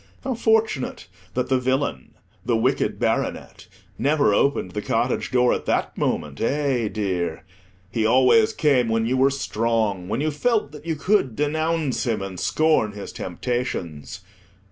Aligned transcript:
How 0.23 0.33
fortunate 0.33 1.05
that 1.35 1.47
the 1.49 1.59
villain, 1.59 2.15
the 2.43 2.57
Wicked 2.57 2.97
Baronet, 2.97 3.67
never 3.99 4.33
opened 4.33 4.71
the 4.71 4.81
cottage 4.81 5.29
door 5.29 5.53
at 5.53 5.67
that 5.67 5.95
moment, 5.95 6.41
eh, 6.41 6.87
dear! 6.87 7.43
He 7.91 8.03
always 8.03 8.51
came 8.51 8.89
when 8.89 9.05
you 9.05 9.15
were 9.15 9.29
strong, 9.29 10.07
when 10.09 10.19
you 10.19 10.31
felt 10.31 10.71
that 10.71 10.87
you 10.87 10.95
could 10.95 11.35
denounce 11.35 12.05
him, 12.07 12.23
and 12.23 12.39
scorn 12.39 12.93
his 12.93 13.11
temptations. 13.11 14.21